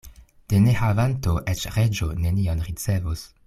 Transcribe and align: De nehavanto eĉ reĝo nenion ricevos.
De 0.53 0.59
nehavanto 0.63 1.35
eĉ 1.53 1.67
reĝo 1.77 2.11
nenion 2.25 2.65
ricevos. 2.71 3.27